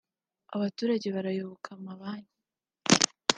[0.55, 2.35] abaturage barayoboka amabanki